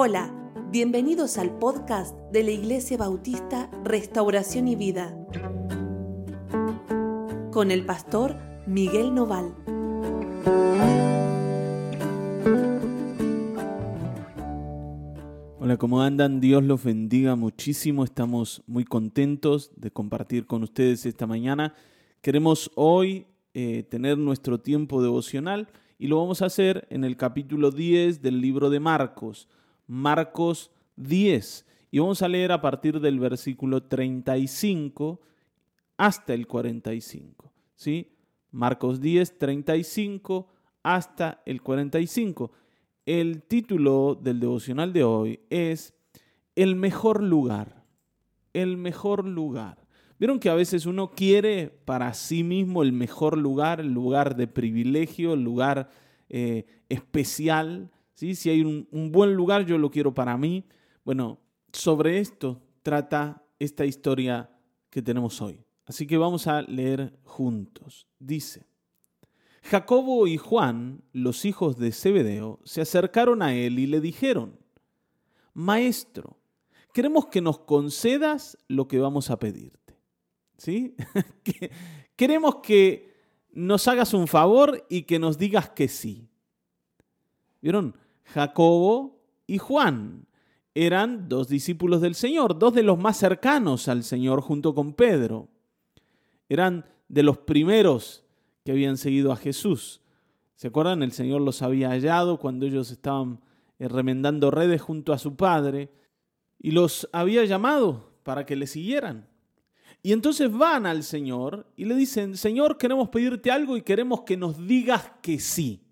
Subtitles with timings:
[0.00, 0.32] Hola,
[0.70, 5.12] bienvenidos al podcast de la Iglesia Bautista Restauración y Vida
[7.50, 8.36] con el pastor
[8.68, 9.52] Miguel Noval.
[15.58, 16.38] Hola, ¿cómo andan?
[16.38, 18.04] Dios los bendiga muchísimo.
[18.04, 21.74] Estamos muy contentos de compartir con ustedes esta mañana.
[22.22, 25.66] Queremos hoy eh, tener nuestro tiempo devocional
[25.98, 29.48] y lo vamos a hacer en el capítulo 10 del libro de Marcos.
[29.88, 31.66] Marcos 10.
[31.90, 35.20] Y vamos a leer a partir del versículo 35
[35.96, 37.52] hasta el 45.
[37.74, 38.12] ¿sí?
[38.52, 40.48] Marcos 10, 35
[40.82, 42.52] hasta el 45.
[43.04, 45.94] El título del devocional de hoy es
[46.54, 47.84] El mejor lugar.
[48.52, 49.88] El mejor lugar.
[50.18, 54.48] Vieron que a veces uno quiere para sí mismo el mejor lugar, el lugar de
[54.48, 55.90] privilegio, el lugar
[56.28, 57.90] eh, especial.
[58.18, 58.34] ¿Sí?
[58.34, 60.66] Si hay un, un buen lugar, yo lo quiero para mí.
[61.04, 61.38] Bueno,
[61.72, 64.50] sobre esto trata esta historia
[64.90, 65.64] que tenemos hoy.
[65.86, 68.08] Así que vamos a leer juntos.
[68.18, 68.66] Dice,
[69.62, 74.58] Jacobo y Juan, los hijos de Zebedeo, se acercaron a él y le dijeron,
[75.54, 76.38] Maestro,
[76.92, 79.96] queremos que nos concedas lo que vamos a pedirte.
[80.56, 80.96] ¿sí?
[82.16, 83.14] Queremos que
[83.52, 86.28] nos hagas un favor y que nos digas que sí.
[87.60, 87.94] ¿Vieron?
[88.32, 90.26] Jacobo y Juan
[90.74, 95.48] eran dos discípulos del Señor, dos de los más cercanos al Señor junto con Pedro.
[96.48, 98.24] Eran de los primeros
[98.64, 100.02] que habían seguido a Jesús.
[100.54, 101.02] ¿Se acuerdan?
[101.02, 103.40] El Señor los había hallado cuando ellos estaban
[103.78, 105.90] eh, remendando redes junto a su Padre
[106.58, 109.28] y los había llamado para que le siguieran.
[110.02, 114.36] Y entonces van al Señor y le dicen, Señor, queremos pedirte algo y queremos que
[114.36, 115.82] nos digas que sí.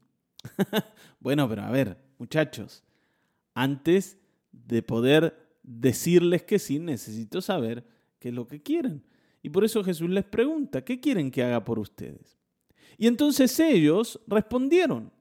[1.18, 2.82] bueno, pero a ver, muchachos,
[3.54, 4.18] antes
[4.52, 7.84] de poder decirles que sí, necesito saber
[8.18, 9.02] qué es lo que quieren.
[9.42, 12.38] Y por eso Jesús les pregunta, ¿qué quieren que haga por ustedes?
[12.98, 15.12] Y entonces ellos respondieron,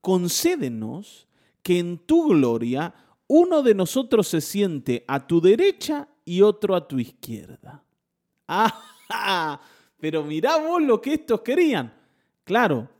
[0.00, 1.26] concédenos
[1.62, 2.94] que en tu gloria
[3.26, 7.84] uno de nosotros se siente a tu derecha y otro a tu izquierda.
[9.10, 9.58] Ah,
[9.98, 11.90] pero mirá vos lo que estos querían.
[12.44, 12.90] Claro,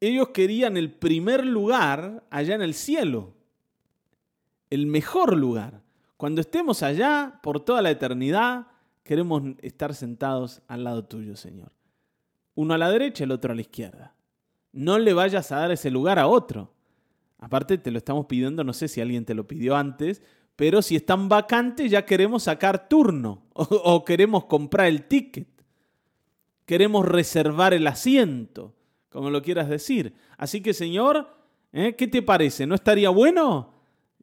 [0.00, 3.34] ellos querían el primer lugar allá en el cielo,
[4.70, 5.82] el mejor lugar.
[6.16, 8.66] Cuando estemos allá por toda la eternidad,
[9.02, 11.72] queremos estar sentados al lado tuyo, Señor.
[12.54, 14.14] Uno a la derecha, el otro a la izquierda.
[14.72, 16.72] No le vayas a dar ese lugar a otro.
[17.38, 20.22] Aparte, te lo estamos pidiendo, no sé si alguien te lo pidió antes,
[20.56, 25.46] pero si están vacantes ya queremos sacar turno o, queremos comprar el ticket.
[26.66, 28.74] Queremos reservar el asiento,
[29.10, 30.14] como lo quieras decir.
[30.36, 31.28] Así que, Señor,
[31.72, 31.94] ¿eh?
[31.96, 32.66] ¿qué te parece?
[32.66, 33.74] ¿No estaría bueno?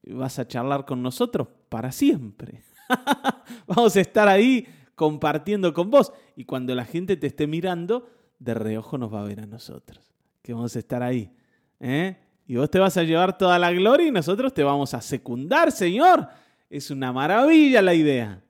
[0.07, 2.63] Vas a charlar con nosotros para siempre.
[3.67, 6.11] Vamos a estar ahí compartiendo con vos.
[6.35, 8.09] Y cuando la gente te esté mirando,
[8.39, 10.13] de reojo nos va a ver a nosotros.
[10.41, 11.31] Que vamos a estar ahí.
[11.79, 12.17] ¿eh?
[12.45, 15.71] Y vos te vas a llevar toda la gloria y nosotros te vamos a secundar,
[15.71, 16.27] Señor.
[16.69, 18.41] Es una maravilla la idea.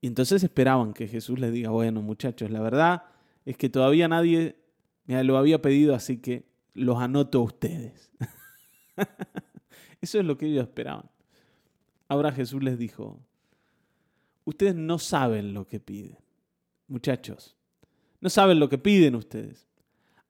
[0.00, 3.02] Y entonces esperaban que Jesús les diga, bueno muchachos, la verdad
[3.50, 4.56] es que todavía nadie
[5.06, 8.12] me lo había pedido, así que los anoto a ustedes.
[10.00, 11.10] Eso es lo que ellos esperaban.
[12.06, 13.20] Ahora Jesús les dijo,
[14.44, 16.16] ustedes no saben lo que piden.
[16.86, 17.56] Muchachos,
[18.20, 19.66] no saben lo que piden ustedes.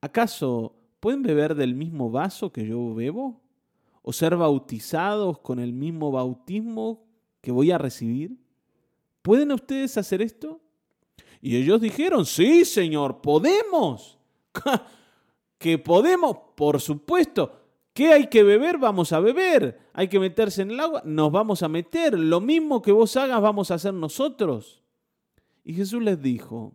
[0.00, 3.42] ¿Acaso ¿pueden beber del mismo vaso que yo bebo?
[4.00, 7.04] ¿O ser bautizados con el mismo bautismo
[7.42, 8.38] que voy a recibir?
[9.20, 10.62] ¿Pueden ustedes hacer esto?
[11.40, 14.18] Y ellos dijeron, sí, Señor, podemos.
[15.58, 17.52] que podemos, por supuesto.
[17.92, 18.78] ¿Qué hay que beber?
[18.78, 19.78] Vamos a beber.
[19.92, 22.18] Hay que meterse en el agua, nos vamos a meter.
[22.18, 24.82] Lo mismo que vos hagas, vamos a hacer nosotros.
[25.64, 26.72] Y Jesús les dijo,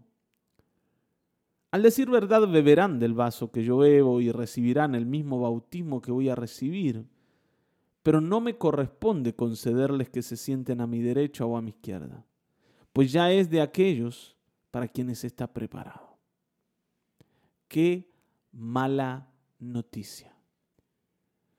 [1.72, 6.12] al decir verdad, beberán del vaso que yo bebo y recibirán el mismo bautismo que
[6.12, 7.06] voy a recibir.
[8.04, 12.24] Pero no me corresponde concederles que se sienten a mi derecha o a mi izquierda,
[12.94, 14.35] pues ya es de aquellos
[14.76, 16.18] para quienes está preparado.
[17.70, 18.12] Qué
[18.52, 20.36] mala noticia.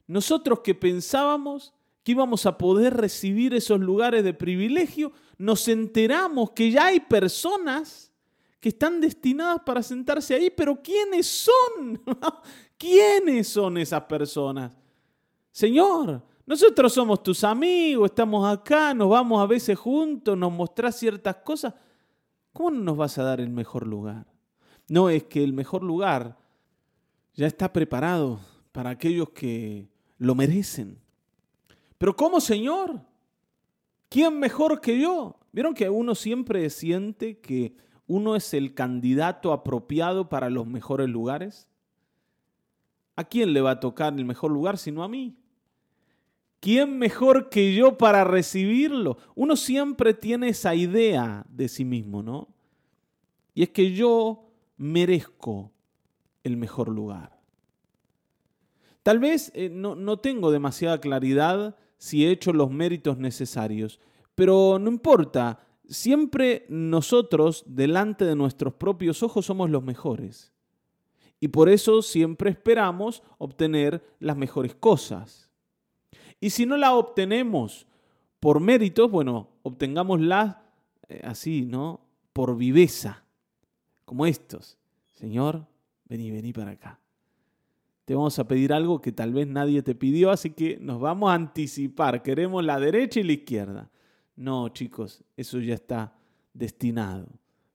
[0.06, 1.72] Nosotros que pensábamos
[2.02, 8.12] que íbamos a poder recibir esos lugares de privilegio, nos enteramos que ya hay personas
[8.60, 12.02] que están destinadas para sentarse ahí, pero ¿quiénes son?
[12.76, 14.76] ¿Quiénes son esas personas?
[15.52, 21.36] Señor, nosotros somos tus amigos, estamos acá, nos vamos a veces juntos, nos mostrás ciertas
[21.36, 21.72] cosas.
[22.56, 24.24] ¿Cómo no nos vas a dar el mejor lugar?
[24.88, 26.38] No, es que el mejor lugar
[27.34, 28.40] ya está preparado
[28.72, 30.98] para aquellos que lo merecen.
[31.98, 33.02] Pero ¿cómo, Señor?
[34.08, 35.38] ¿Quién mejor que yo?
[35.52, 37.76] ¿Vieron que uno siempre siente que
[38.06, 41.68] uno es el candidato apropiado para los mejores lugares?
[43.16, 45.36] ¿A quién le va a tocar el mejor lugar sino a mí?
[46.66, 49.18] ¿Quién mejor que yo para recibirlo?
[49.36, 52.48] Uno siempre tiene esa idea de sí mismo, ¿no?
[53.54, 55.70] Y es que yo merezco
[56.42, 57.38] el mejor lugar.
[59.04, 64.00] Tal vez eh, no, no tengo demasiada claridad si he hecho los méritos necesarios,
[64.34, 70.52] pero no importa, siempre nosotros delante de nuestros propios ojos somos los mejores.
[71.38, 75.45] Y por eso siempre esperamos obtener las mejores cosas.
[76.40, 77.86] Y si no la obtenemos
[78.40, 80.62] por méritos, bueno, obtengámosla
[81.08, 82.00] eh, así, ¿no?
[82.32, 83.24] Por viveza,
[84.04, 84.78] como estos.
[85.14, 85.66] Señor,
[86.08, 87.00] vení, vení para acá.
[88.04, 91.30] Te vamos a pedir algo que tal vez nadie te pidió, así que nos vamos
[91.30, 92.22] a anticipar.
[92.22, 93.90] Queremos la derecha y la izquierda.
[94.36, 96.16] No, chicos, eso ya está
[96.52, 97.26] destinado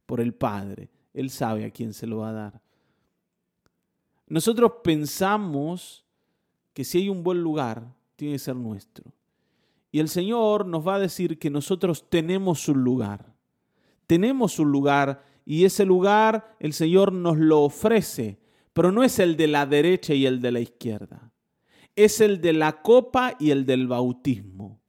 [0.05, 0.89] por el Padre.
[1.13, 2.61] Él sabe a quién se lo va a dar.
[4.27, 6.05] Nosotros pensamos
[6.73, 9.11] que si hay un buen lugar, tiene que ser nuestro.
[9.91, 13.33] Y el Señor nos va a decir que nosotros tenemos un lugar.
[14.05, 18.37] Tenemos un lugar y ese lugar el Señor nos lo ofrece,
[18.73, 21.33] pero no es el de la derecha y el de la izquierda.
[21.95, 24.79] Es el de la copa y el del bautismo.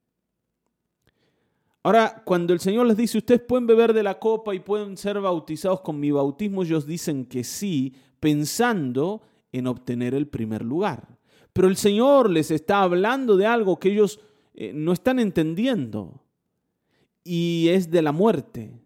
[1.82, 5.18] Ahora, cuando el Señor les dice, ustedes pueden beber de la copa y pueden ser
[5.22, 11.21] bautizados con mi bautismo, ellos dicen que sí, pensando en obtener el primer lugar.
[11.52, 14.20] Pero el Señor les está hablando de algo que ellos
[14.54, 16.22] eh, no están entendiendo
[17.24, 18.80] y es de la muerte.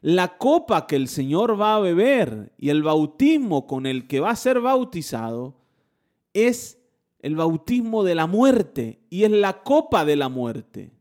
[0.00, 4.30] La copa que el Señor va a beber y el bautismo con el que va
[4.30, 5.56] a ser bautizado
[6.32, 6.78] es
[7.18, 10.92] el bautismo de la muerte y es la copa de la muerte.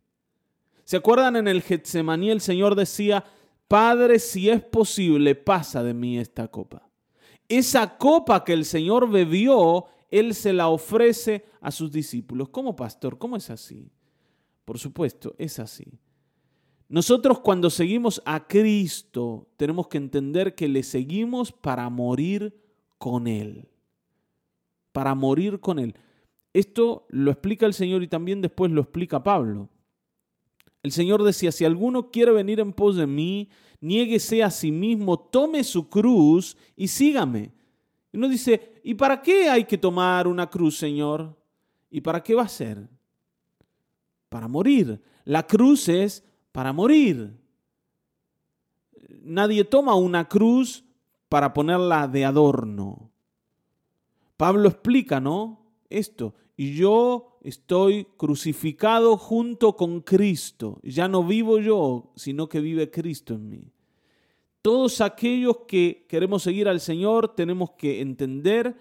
[0.84, 3.24] ¿Se acuerdan en el Getsemaní el Señor decía,
[3.68, 6.90] Padre, si es posible, pasa de mí esta copa?
[7.48, 12.50] Esa copa que el Señor bebió él se la ofrece a sus discípulos.
[12.50, 13.18] ¿Cómo pastor?
[13.18, 13.92] ¿Cómo es así?
[14.66, 16.00] Por supuesto, es así.
[16.88, 22.60] Nosotros cuando seguimos a Cristo tenemos que entender que le seguimos para morir
[22.98, 23.68] con Él.
[24.92, 25.96] Para morir con Él.
[26.52, 29.70] Esto lo explica el Señor y también después lo explica Pablo.
[30.82, 33.50] El Señor decía, si alguno quiere venir en pos de mí,
[33.82, 37.52] niéguese a sí mismo, tome su cruz y sígame.
[38.12, 41.38] Y uno dice, ¿y para qué hay que tomar una cruz, Señor?
[41.92, 42.88] ¿Y para qué va a ser?
[44.30, 45.02] Para morir.
[45.26, 47.38] La cruz es para morir.
[49.22, 50.84] Nadie toma una cruz
[51.28, 53.12] para ponerla de adorno.
[54.38, 55.60] Pablo explica, ¿no?
[55.90, 56.34] Esto.
[56.58, 60.80] Y yo estoy crucificado junto con Cristo.
[60.84, 63.72] Ya no vivo yo, sino que vive Cristo en mí.
[64.62, 68.76] Todos aquellos que queremos seguir al Señor tenemos que entender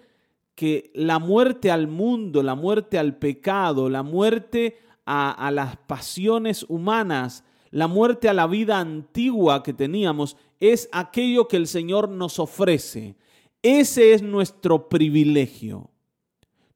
[0.53, 7.45] que la muerte al mundo, la muerte al pecado, la muerte a, las pasiones humanas,
[7.71, 13.15] la muerte a la vida antigua que teníamos, es aquello que el Señor nos ofrece.
[13.63, 15.89] Ese es nuestro privilegio,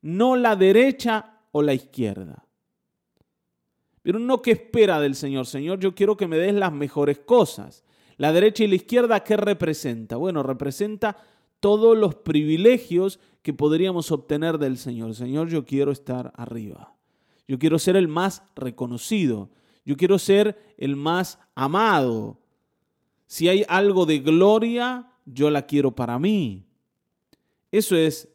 [0.01, 2.45] no la derecha o la izquierda.
[4.01, 7.83] Pero no que espera del Señor, Señor, yo quiero que me des las mejores cosas.
[8.17, 10.17] La derecha y la izquierda, ¿qué representa?
[10.17, 11.17] Bueno, representa
[11.59, 15.15] todos los privilegios que podríamos obtener del Señor.
[15.15, 16.95] Señor, yo quiero estar arriba.
[17.47, 19.49] Yo quiero ser el más reconocido.
[19.85, 22.39] Yo quiero ser el más amado.
[23.27, 26.65] Si hay algo de gloria, yo la quiero para mí.
[27.71, 28.29] Eso es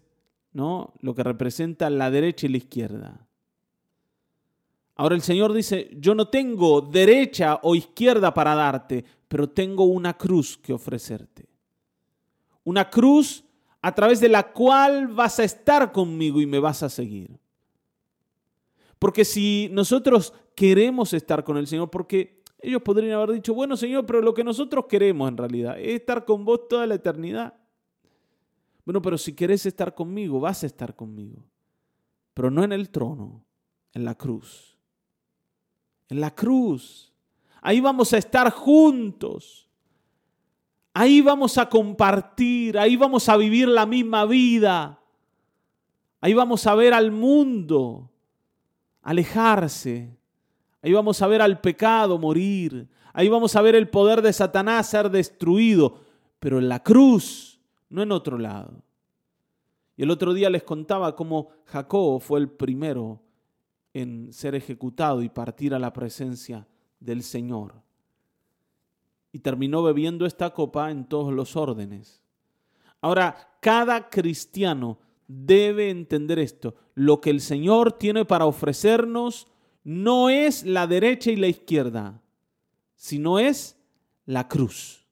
[0.52, 0.94] ¿no?
[1.00, 3.27] lo que representa la derecha y la izquierda.
[4.98, 10.18] Ahora el Señor dice, yo no tengo derecha o izquierda para darte, pero tengo una
[10.18, 11.48] cruz que ofrecerte.
[12.64, 13.44] Una cruz
[13.80, 17.38] a través de la cual vas a estar conmigo y me vas a seguir.
[18.98, 24.04] Porque si nosotros queremos estar con el Señor, porque ellos podrían haber dicho, bueno Señor,
[24.04, 27.54] pero lo que nosotros queremos en realidad es estar con vos toda la eternidad.
[28.84, 31.44] Bueno, pero si querés estar conmigo, vas a estar conmigo.
[32.34, 33.44] Pero no en el trono,
[33.92, 34.77] en la cruz.
[36.08, 37.12] En la cruz.
[37.60, 39.68] Ahí vamos a estar juntos.
[40.94, 44.98] Ahí vamos a compartir, ahí vamos a vivir la misma vida.
[46.20, 48.10] Ahí vamos a ver al mundo
[49.02, 50.18] alejarse.
[50.82, 52.88] Ahí vamos a ver al pecado morir.
[53.12, 56.00] Ahí vamos a ver el poder de Satanás ser destruido.
[56.40, 58.82] Pero en la cruz, no en otro lado.
[59.96, 63.20] Y el otro día les contaba cómo Jacob fue el primero
[63.94, 66.66] en ser ejecutado y partir a la presencia
[67.00, 67.74] del Señor.
[69.32, 72.22] Y terminó bebiendo esta copa en todos los órdenes.
[73.00, 76.74] Ahora, cada cristiano debe entender esto.
[76.94, 79.46] Lo que el Señor tiene para ofrecernos
[79.84, 82.20] no es la derecha y la izquierda,
[82.94, 83.76] sino es
[84.26, 85.06] la cruz.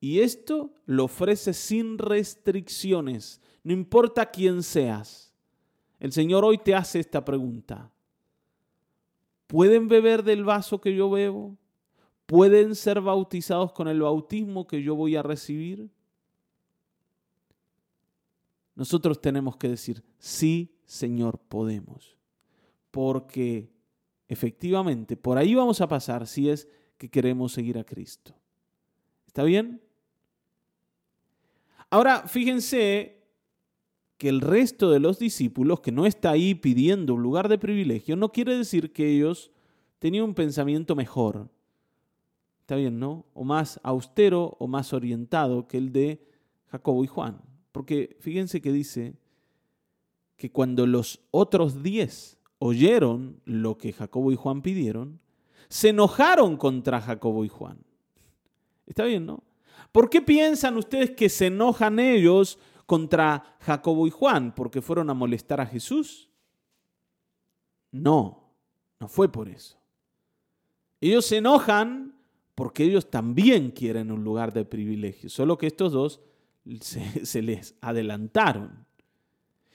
[0.00, 5.27] Y esto lo ofrece sin restricciones, no importa quién seas.
[5.98, 7.90] El Señor hoy te hace esta pregunta.
[9.46, 11.56] ¿Pueden beber del vaso que yo bebo?
[12.26, 15.90] ¿Pueden ser bautizados con el bautismo que yo voy a recibir?
[18.74, 22.16] Nosotros tenemos que decir, sí, Señor, podemos.
[22.90, 23.72] Porque
[24.28, 28.34] efectivamente, por ahí vamos a pasar si es que queremos seguir a Cristo.
[29.26, 29.82] ¿Está bien?
[31.90, 33.17] Ahora, fíjense
[34.18, 38.16] que el resto de los discípulos, que no está ahí pidiendo un lugar de privilegio,
[38.16, 39.52] no quiere decir que ellos
[40.00, 41.48] tenían un pensamiento mejor.
[42.60, 43.24] ¿Está bien, no?
[43.32, 46.26] O más austero o más orientado que el de
[46.66, 47.40] Jacobo y Juan.
[47.70, 49.14] Porque fíjense que dice
[50.36, 55.20] que cuando los otros diez oyeron lo que Jacobo y Juan pidieron,
[55.68, 57.78] se enojaron contra Jacobo y Juan.
[58.86, 59.44] Está bien, ¿no?
[59.92, 64.54] ¿Por qué piensan ustedes que se enojan ellos contra Jacobo y Juan?
[64.54, 66.30] ¿Porque fueron a molestar a Jesús?
[67.92, 68.54] No,
[68.98, 69.78] no fue por eso.
[70.98, 72.18] Ellos se enojan
[72.54, 76.22] porque ellos también quieren un lugar de privilegio, solo que estos dos
[76.80, 78.86] se, les adelantaron.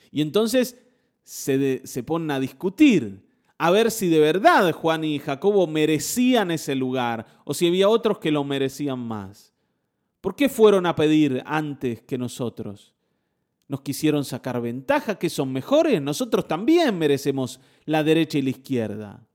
[0.10, 0.84] Y entonces
[1.24, 3.30] se, se ponen a discutir,
[3.60, 8.18] a ver si de verdad Juan y Jacobo merecían ese lugar o si había otros
[8.18, 9.54] que lo merecían más.
[10.20, 12.93] ¿Por qué fueron a pedir antes que nosotros?
[13.68, 16.02] ¿Nos quisieron sacar ventaja que son mejores?
[16.02, 19.28] Nosotros también merecemos la derecha y la izquierda.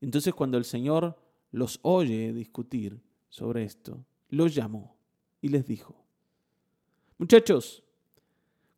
[0.00, 1.16] Entonces cuando el Señor
[1.50, 4.96] los oye discutir sobre esto, los llamó
[5.40, 6.02] y les dijo,
[7.18, 7.84] Muchachos,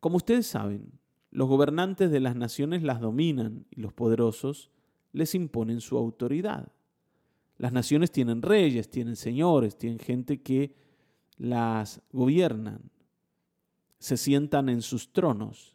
[0.00, 0.92] como ustedes saben,
[1.30, 4.70] los gobernantes de las naciones las dominan y los poderosos
[5.12, 6.68] les imponen su autoridad.
[7.56, 10.74] Las naciones tienen reyes, tienen señores, tienen gente que
[11.36, 12.90] las gobiernan,
[14.04, 15.74] se sientan en sus tronos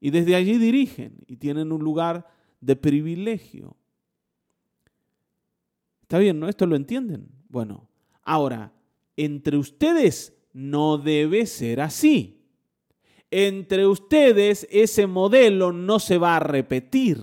[0.00, 2.28] y desde allí dirigen y tienen un lugar
[2.60, 3.74] de privilegio.
[6.02, 6.46] ¿Está bien, no?
[6.46, 7.26] ¿Esto lo entienden?
[7.48, 7.88] Bueno,
[8.22, 8.74] ahora,
[9.16, 12.44] entre ustedes no debe ser así.
[13.30, 17.18] Entre ustedes ese modelo no se va a repetir.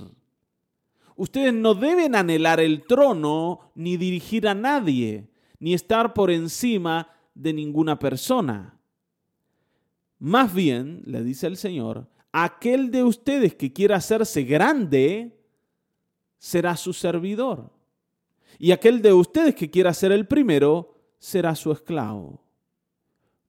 [1.15, 7.53] Ustedes no deben anhelar el trono ni dirigir a nadie, ni estar por encima de
[7.53, 8.79] ninguna persona.
[10.24, 15.38] Más bien, le dice el Señor, aquel de ustedes que quiera hacerse grande
[16.38, 17.72] será su servidor.
[18.58, 22.44] Y aquel de ustedes que quiera ser el primero será su esclavo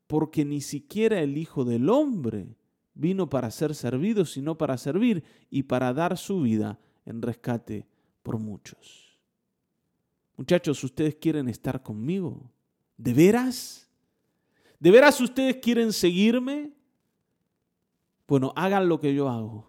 [0.06, 2.56] porque ni siquiera el Hijo del Hombre
[2.94, 7.86] vino para ser servido, sino para servir y para dar su vida en rescate
[8.22, 9.18] por muchos.
[10.36, 12.50] Muchachos, ¿ustedes quieren estar conmigo?
[12.96, 13.83] ¿De veras?
[14.84, 16.70] ¿De veras ustedes quieren seguirme?
[18.28, 19.66] Bueno, hagan lo que yo hago.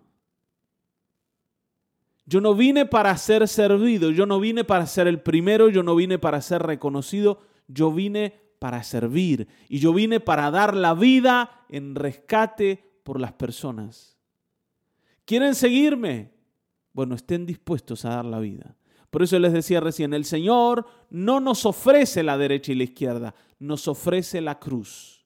[2.25, 5.95] Yo no vine para ser servido, yo no vine para ser el primero, yo no
[5.95, 11.63] vine para ser reconocido, yo vine para servir y yo vine para dar la vida
[11.69, 14.17] en rescate por las personas.
[15.23, 16.33] ¿Quieren seguirme?
[16.91, 18.75] Bueno, estén dispuestos a dar la vida.
[19.15, 23.33] Por eso les decía recién, el Señor no nos ofrece la derecha y la izquierda,
[23.59, 25.25] nos ofrece la cruz.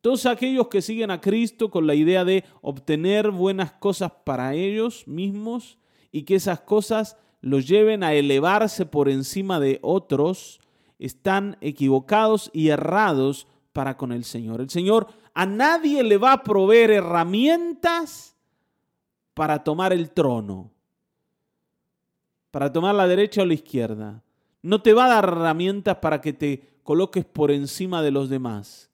[0.00, 5.08] Todos aquellos que siguen a Cristo con la idea de obtener buenas cosas para ellos
[5.08, 5.78] mismos
[6.12, 10.60] y que esas cosas los lleven a elevarse por encima de otros,
[11.00, 14.60] están equivocados y errados para con el Señor.
[14.60, 18.36] El Señor a nadie le va a proveer herramientas
[19.34, 20.71] para tomar el trono,
[22.52, 24.22] para tomar la derecha o la izquierda.
[24.60, 28.90] No te va a dar herramientas para que te coloques por encima de los demás.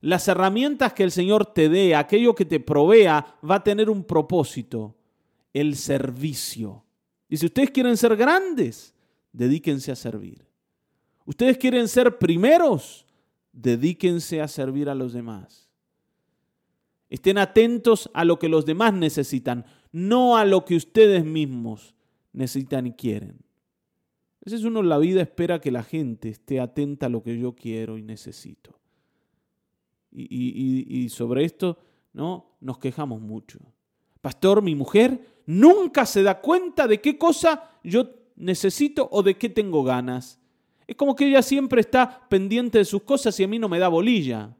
[0.00, 4.02] Las herramientas que el Señor te dé, aquello que te provea, va a tener un
[4.04, 4.96] propósito,
[5.52, 6.82] el servicio.
[7.28, 8.94] Y si ustedes quieren ser grandes,
[9.32, 10.46] dedíquense a servir.
[11.26, 13.06] Ustedes quieren ser primeros,
[13.52, 15.68] dedíquense a servir a los demás.
[17.10, 21.94] Estén atentos a lo que los demás necesitan, no a lo que ustedes mismos
[22.32, 23.38] necesitan y quieren.
[24.44, 27.54] Ese es uno, la vida espera que la gente esté atenta a lo que yo
[27.54, 28.78] quiero y necesito.
[30.10, 31.78] y, sobre esto
[32.12, 32.56] ¿no?
[32.60, 33.58] nos quejamos mucho.
[34.20, 39.48] Pastor, mi mujer nunca se da cuenta de qué cosa yo necesito o de qué
[39.48, 40.38] tengo ganas.
[40.86, 43.78] Es como que ella siempre está pendiente de sus cosas y a mí no me
[43.78, 44.56] da bolilla.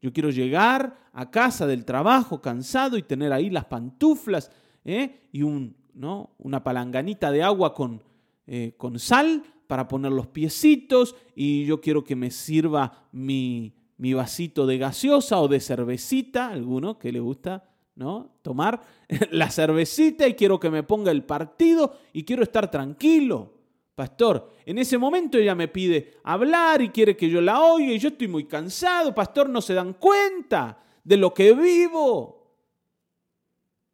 [0.00, 4.50] Yo quiero llegar a casa del trabajo cansado y tener ahí las pantuflas
[4.84, 5.22] ¿eh?
[5.32, 6.30] y un, ¿no?
[6.38, 8.02] una palanganita de agua con,
[8.46, 14.14] eh, con sal para poner los piecitos y yo quiero que me sirva mi, mi
[14.14, 18.38] vasito de gaseosa o de cervecita, alguno que le gusta ¿no?
[18.42, 18.80] tomar
[19.30, 23.54] la cervecita y quiero que me ponga el partido y quiero estar tranquilo.
[23.94, 27.98] Pastor, en ese momento ella me pide hablar y quiere que yo la oiga y
[27.98, 29.12] yo estoy muy cansado.
[29.12, 32.54] Pastor, no se dan cuenta de lo que vivo.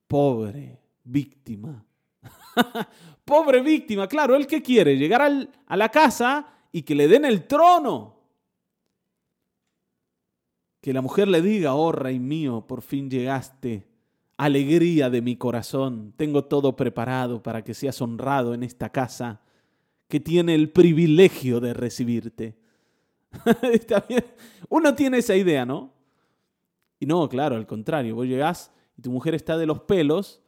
[0.07, 1.85] Pobre víctima.
[3.25, 7.47] Pobre víctima, claro, él que quiere llegar a la casa y que le den el
[7.47, 8.21] trono.
[10.81, 13.87] Que la mujer le diga, oh rey mío, por fin llegaste.
[14.37, 19.41] Alegría de mi corazón, tengo todo preparado para que seas honrado en esta casa
[20.09, 22.57] que tiene el privilegio de recibirte.
[24.69, 25.93] Uno tiene esa idea, ¿no?
[27.01, 30.44] Y no, claro, al contrario, vos llegás y tu mujer está de los pelos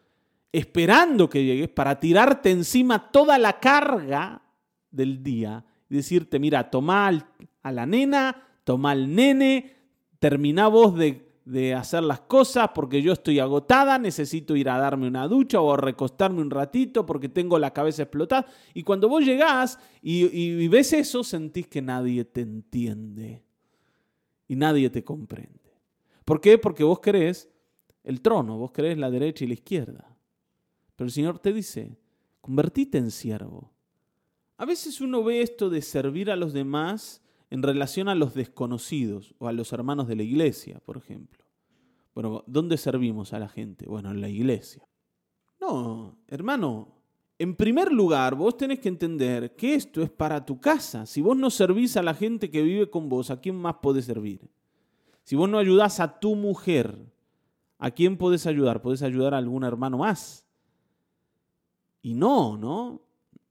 [0.52, 4.42] esperando que llegues para tirarte encima toda la carga
[4.90, 7.08] del día y decirte, mira, toma
[7.62, 9.76] a la nena, toma al nene,
[10.18, 15.06] termina vos de de hacer las cosas porque yo estoy agotada, necesito ir a darme
[15.06, 18.46] una ducha o a recostarme un ratito porque tengo la cabeza explotada.
[18.74, 23.44] Y cuando vos llegás y, ves eso, sentís que nadie te entiende
[24.48, 25.78] y nadie te comprende.
[26.24, 26.58] ¿Por qué?
[26.58, 27.48] Porque vos querés
[28.02, 30.15] el trono, vos querés la derecha y la izquierda.
[30.96, 31.98] Pero el Señor te dice,
[32.40, 33.72] convertite en siervo.
[34.56, 39.34] A veces uno ve esto de servir a los demás en relación a los desconocidos
[39.38, 41.44] o a los hermanos de la iglesia, por ejemplo.
[42.14, 43.86] Bueno, ¿dónde servimos a la gente?
[43.86, 44.88] Bueno, en la iglesia.
[45.60, 46.96] No, hermano,
[47.38, 51.04] en primer lugar, vos tenés que entender que esto es para tu casa.
[51.04, 54.06] Si vos no servís a la gente que vive con vos, ¿a quién más podés
[54.06, 54.48] servir?
[55.24, 57.12] Si vos no ayudás a tu mujer,
[57.78, 58.80] ¿a quién podés ayudar?
[58.80, 60.45] ¿Podés ayudar a algún hermano más?
[62.06, 63.02] Y no, ¿no?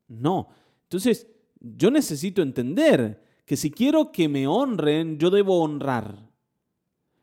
[0.07, 0.47] No.
[0.83, 1.27] Entonces,
[1.59, 6.31] yo necesito entender que si quiero que me honren, yo debo honrar.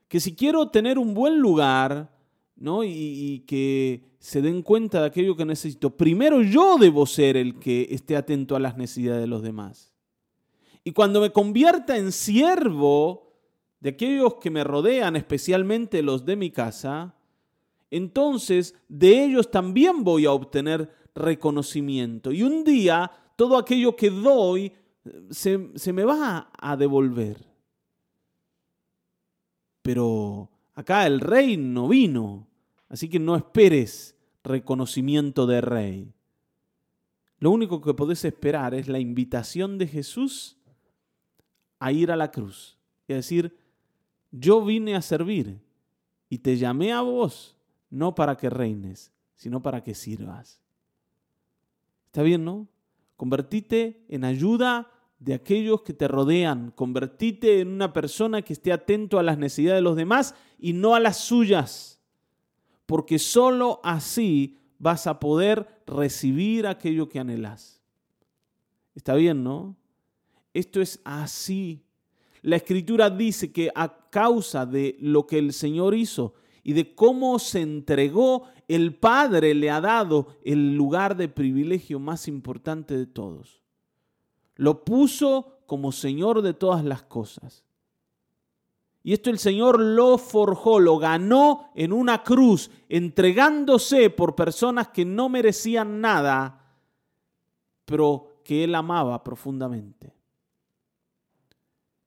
[0.08, 2.14] Que si quiero tener un buen lugar,
[2.54, 2.84] ¿no?
[2.84, 7.88] Y, que se den cuenta de aquello que necesito, primero yo debo ser el que
[7.90, 9.94] esté atento a las necesidades de los demás.
[10.84, 13.32] Y cuando me convierta en siervo
[13.80, 17.14] de aquellos que me rodean, especialmente los de mi casa,
[17.92, 22.32] entonces de ellos también voy a obtener reconocimiento.
[22.32, 24.72] Y un día todo aquello que doy
[25.30, 25.58] se,
[25.92, 27.44] me va a devolver.
[29.82, 32.46] Pero acá el rey no vino,
[32.88, 36.14] así que no esperes reconocimiento de rey.
[37.40, 40.56] Lo único que podés esperar es la invitación de Jesús
[41.78, 43.54] a ir a la cruz y a decir,
[44.30, 45.60] yo vine a servir
[46.30, 47.56] y te llamé a vos,
[47.92, 50.60] no para que reines, sino para que sirvas.
[52.06, 52.66] ¿Está bien, no?
[53.16, 56.72] Convertite en ayuda de aquellos que te rodean.
[56.74, 60.94] Convertite en una persona que esté atento a las necesidades de los demás y no
[60.94, 62.00] a las suyas.
[62.86, 67.82] Porque sólo así vas a poder recibir aquello que anhelas.
[68.94, 69.76] Está bien, ¿no?
[70.54, 71.84] Esto es así.
[72.40, 77.38] La escritura dice que a causa de lo que el Señor hizo y de cómo
[77.38, 83.62] se entregó, el Padre le ha dado el lugar de privilegio más importante de todos
[84.56, 87.64] lo puso como Señor de todas las cosas.
[89.02, 95.04] Y esto el Señor lo forjó, lo ganó en una cruz, entregándose por personas que
[95.04, 96.76] no merecían nada,
[97.84, 100.14] pero que Él amaba profundamente.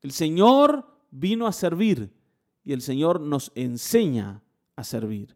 [0.01, 2.13] El Señor vino a servir
[2.63, 4.41] y el Señor nos enseña
[4.75, 5.35] a servir.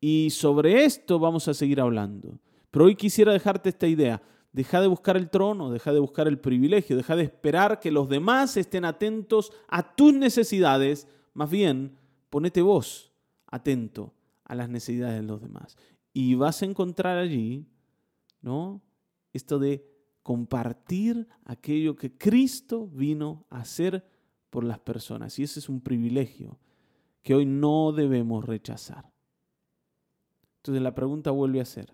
[0.00, 2.38] Y sobre esto vamos a seguir hablando.
[2.70, 4.22] Pero hoy quisiera dejarte esta idea.
[4.52, 8.08] Deja de buscar el trono, deja de buscar el privilegio, deja de esperar que los
[8.08, 11.06] demás estén atentos a tus necesidades.
[11.32, 11.96] Más bien,
[12.28, 13.12] ponete vos
[13.46, 14.12] atento
[14.44, 15.76] a las necesidades de los demás.
[16.12, 17.66] Y vas a encontrar allí,
[18.40, 18.82] ¿no?
[19.32, 19.86] Esto de
[20.22, 24.04] compartir aquello que Cristo vino a hacer
[24.50, 25.38] por las personas.
[25.38, 26.58] Y ese es un privilegio
[27.22, 29.10] que hoy no debemos rechazar.
[30.58, 31.92] Entonces la pregunta vuelve a ser,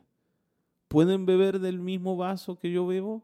[0.89, 3.23] ¿Pueden beber del mismo vaso que yo bebo?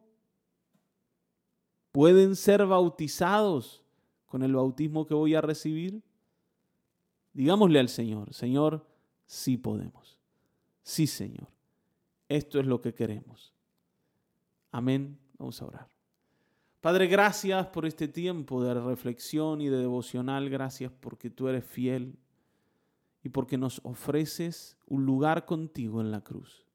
[1.92, 3.82] ¿Pueden ser bautizados
[4.26, 6.02] con el bautismo que voy a recibir?
[7.32, 8.86] Digámosle al Señor, Señor,
[9.24, 10.18] sí podemos.
[10.82, 11.48] Sí, Señor.
[12.28, 13.54] Esto es lo que queremos.
[14.70, 15.18] Amén.
[15.38, 15.93] Vamos a orar.
[16.85, 20.51] Padre, gracias por este tiempo de reflexión y de devocional.
[20.51, 22.18] Gracias porque tú eres fiel
[23.23, 26.66] y porque nos ofreces un lugar contigo en la cruz.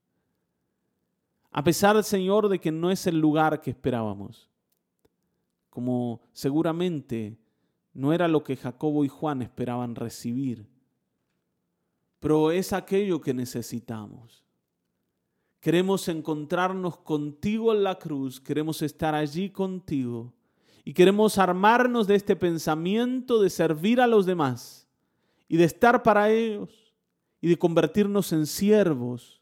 [1.52, 4.50] A pesar, Señor, de que no es el lugar que esperábamos,
[5.70, 7.38] como seguramente
[7.94, 10.68] no era lo que Jacobo y Juan esperaban recibir,
[12.20, 14.44] pero es aquello que necesitamos.
[15.60, 20.34] Queremos encontrarnos contigo en la cruz, queremos estar allí contigo
[20.86, 24.88] y queremos armarnos de este pensamiento de servir a los demás
[25.50, 26.94] y de estar para ellos
[27.42, 29.42] y de convertirnos en siervos.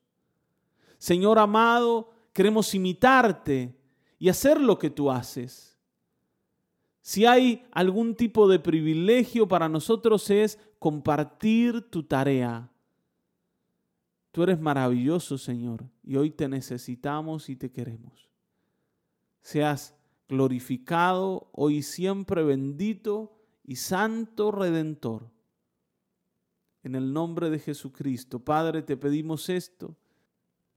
[0.98, 3.76] Señor amado, queremos imitarte
[4.18, 5.78] y hacer lo que tú haces.
[7.02, 12.70] Si hay algún tipo de privilegio para nosotros es compartir tu tarea.
[14.32, 18.30] Tú eres maravilloso, Señor, y hoy te necesitamos y te queremos.
[19.42, 19.96] Seas
[20.28, 25.30] glorificado hoy siempre bendito y santo redentor.
[26.84, 29.98] En el nombre de Jesucristo, Padre, te pedimos esto.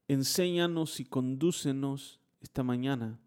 [0.08, 3.20] Enséñanos y condúcenos esta mañana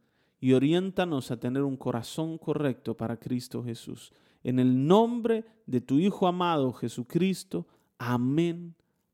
[0.43, 4.12] y oriéntanos a tener un corazón correcto para Cristo Jesús.
[4.43, 7.65] En el nombre de tu Hijo amado Jesucristo.
[7.97, 8.75] Amén,